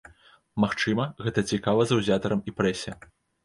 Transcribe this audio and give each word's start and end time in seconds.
Магчыма, 0.65 1.03
гэта 1.27 1.39
цікава 1.53 1.87
заўзятарам 1.95 2.45
і 2.49 2.59
прэсе. 2.59 2.99